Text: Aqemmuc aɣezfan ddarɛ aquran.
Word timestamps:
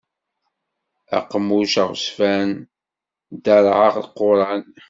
Aqemmuc 1.17 1.73
aɣezfan 1.83 2.49
ddarɛ 3.33 3.73
aquran. 4.01 4.61